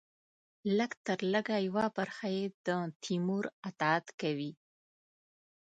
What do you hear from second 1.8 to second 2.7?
برخه یې د